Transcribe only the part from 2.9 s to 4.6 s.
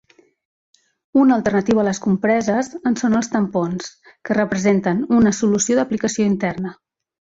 en són els tampons, que